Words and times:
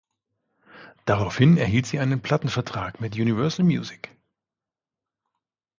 Daraufhin 1.05 1.57
erhielt 1.57 1.85
sie 1.85 1.99
einen 1.99 2.21
Plattenvertrag 2.23 2.99
mit 3.01 3.13
Universal 3.13 3.63
Music. 3.63 4.09